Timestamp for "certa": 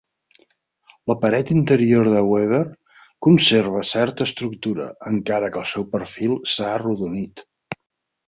3.91-4.27